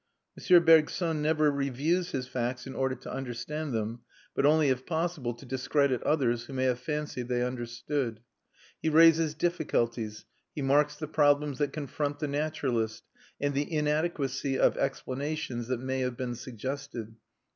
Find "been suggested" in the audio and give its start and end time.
16.17-17.15